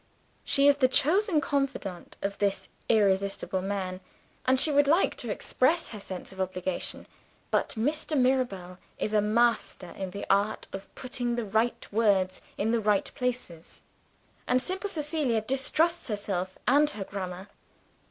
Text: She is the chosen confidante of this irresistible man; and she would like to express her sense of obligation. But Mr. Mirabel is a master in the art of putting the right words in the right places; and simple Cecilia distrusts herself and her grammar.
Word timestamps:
She 0.43 0.67
is 0.67 0.77
the 0.77 0.87
chosen 0.87 1.39
confidante 1.41 2.17
of 2.23 2.39
this 2.39 2.69
irresistible 2.89 3.61
man; 3.61 3.99
and 4.47 4.59
she 4.59 4.71
would 4.71 4.87
like 4.87 5.13
to 5.17 5.29
express 5.29 5.89
her 5.89 5.99
sense 5.99 6.31
of 6.31 6.41
obligation. 6.41 7.05
But 7.51 7.75
Mr. 7.77 8.17
Mirabel 8.17 8.79
is 8.97 9.13
a 9.13 9.21
master 9.21 9.91
in 9.91 10.09
the 10.09 10.25
art 10.27 10.65
of 10.73 10.87
putting 10.95 11.35
the 11.35 11.45
right 11.45 11.85
words 11.93 12.41
in 12.57 12.71
the 12.71 12.81
right 12.81 13.11
places; 13.13 13.83
and 14.47 14.59
simple 14.59 14.89
Cecilia 14.89 15.39
distrusts 15.39 16.07
herself 16.07 16.57
and 16.67 16.89
her 16.89 17.03
grammar. 17.03 17.49